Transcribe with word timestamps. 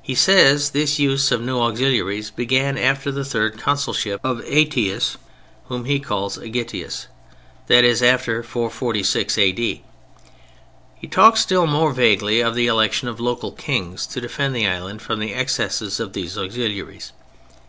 He 0.00 0.14
says 0.14 0.70
this 0.70 1.00
use 1.00 1.32
of 1.32 1.42
new 1.42 1.58
auxiliaries 1.58 2.30
began 2.30 2.78
after 2.78 3.10
the 3.10 3.24
Third 3.24 3.58
Consulship 3.58 4.20
of 4.22 4.36
Aëtius 4.44 5.16
(whom 5.66 5.86
he 5.86 5.98
calls 5.98 6.38
"Agitius"), 6.38 7.06
that 7.66 7.82
is, 7.82 8.00
after 8.00 8.44
446 8.44 9.38
A.D. 9.38 9.82
He 10.94 11.06
talks 11.08 11.40
still 11.40 11.66
more 11.66 11.90
vaguely 11.92 12.40
of 12.40 12.54
the 12.54 12.68
election 12.68 13.08
of 13.08 13.18
local 13.18 13.50
kings 13.50 14.06
to 14.06 14.20
defend 14.20 14.54
the 14.54 14.68
island 14.68 15.02
from 15.02 15.18
the 15.18 15.34
excesses 15.34 15.98
of 15.98 16.12
these 16.12 16.38
auxiliaries. 16.38 17.10